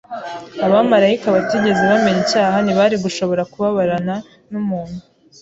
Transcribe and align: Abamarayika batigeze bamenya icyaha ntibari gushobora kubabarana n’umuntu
Abamarayika 0.65 1.27
batigeze 1.35 1.81
bamenya 1.91 2.21
icyaha 2.25 2.57
ntibari 2.61 2.95
gushobora 3.03 3.43
kubabarana 3.51 4.15
n’umuntu 4.51 4.99